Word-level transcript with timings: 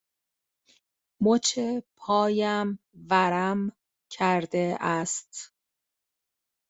مچ 1.23 1.59
پایم 1.99 2.79
ورم 3.09 3.71
کرده 4.09 4.77
است. 4.81 5.53